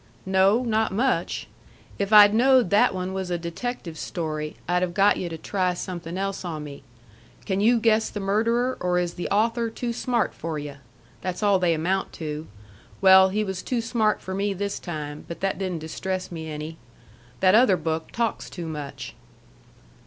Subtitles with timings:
[0.25, 0.63] "No.
[0.63, 1.47] Not much.
[1.99, 5.75] If I'd knowed that one was a detective story, I'd have got yu' to try
[5.75, 6.81] something else on me.
[7.45, 10.77] Can you guess the murderer, or is the author too smart for yu'?
[11.21, 12.47] That's all they amount to.
[12.99, 16.79] Well, he was too smart for me this time, but that didn't distress me any.
[17.39, 19.13] That other book talks too much."